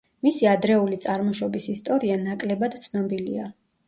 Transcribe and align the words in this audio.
მისი 0.25 0.45
ადრეული 0.51 0.97
წარმოშობის 1.03 1.67
ისტორია 1.73 2.15
ნაკლებად 2.23 2.79
ცნობილია. 2.87 3.47